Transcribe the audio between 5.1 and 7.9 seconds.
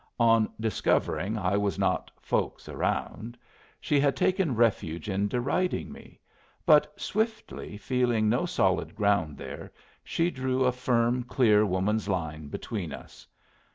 deriding me, but swiftly